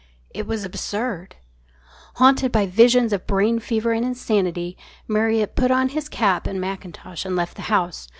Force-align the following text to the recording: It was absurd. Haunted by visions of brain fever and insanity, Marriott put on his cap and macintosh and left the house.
It 0.33 0.47
was 0.47 0.65
absurd. 0.65 1.35
Haunted 2.15 2.51
by 2.51 2.65
visions 2.65 3.13
of 3.13 3.27
brain 3.27 3.59
fever 3.59 3.91
and 3.91 4.03
insanity, 4.03 4.75
Marriott 5.07 5.55
put 5.55 5.69
on 5.69 5.89
his 5.89 6.09
cap 6.09 6.47
and 6.47 6.59
macintosh 6.59 7.23
and 7.23 7.35
left 7.35 7.55
the 7.55 7.61
house. 7.69 8.09